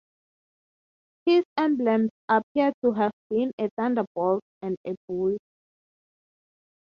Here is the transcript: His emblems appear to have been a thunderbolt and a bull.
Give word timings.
His 1.27 1.43
emblems 1.57 2.09
appear 2.27 2.73
to 2.83 2.93
have 2.93 3.11
been 3.29 3.51
a 3.59 3.69
thunderbolt 3.77 4.41
and 4.63 4.75
a 4.83 4.95
bull. 5.07 5.37